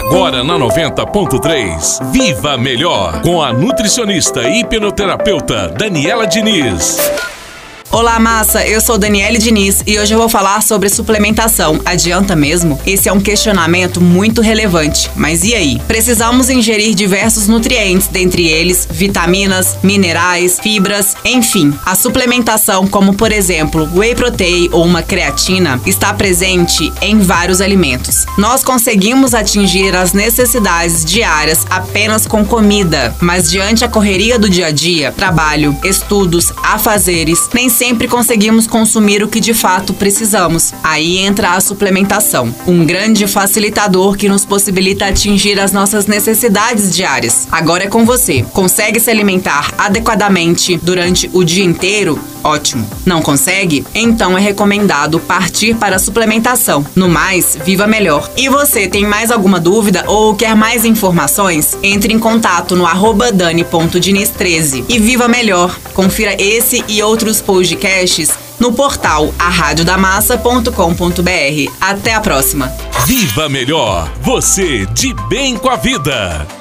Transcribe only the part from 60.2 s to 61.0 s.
quer mais